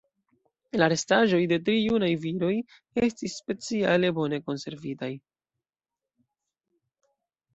La 0.81 0.85
restaĵoj 0.91 1.41
de 1.51 1.57
tri 1.65 1.75
junaj 1.81 2.09
viroj 2.23 2.53
estis 3.09 3.35
speciale 3.41 4.11
bone 4.21 4.39
konservitaj. 4.47 5.13